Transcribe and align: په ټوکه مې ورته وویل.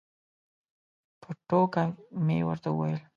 په 1.21 1.29
ټوکه 1.47 1.83
مې 2.25 2.37
ورته 2.47 2.69
وویل. 2.71 2.99